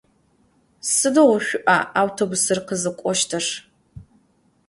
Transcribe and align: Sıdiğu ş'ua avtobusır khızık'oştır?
Sıdiğu 0.95 1.37
ş'ua 1.45 1.77
avtobusır 2.01 2.59
khızık'oştır? 2.67 3.45